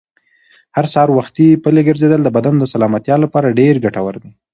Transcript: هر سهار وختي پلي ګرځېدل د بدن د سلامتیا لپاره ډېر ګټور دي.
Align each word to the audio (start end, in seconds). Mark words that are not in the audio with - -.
هر 0.75 0.85
سهار 0.93 1.09
وختي 1.17 1.47
پلي 1.63 1.81
ګرځېدل 1.87 2.21
د 2.23 2.29
بدن 2.37 2.55
د 2.59 2.63
سلامتیا 2.73 3.15
لپاره 3.23 3.55
ډېر 3.59 3.75
ګټور 3.85 4.15
دي. 4.23 4.31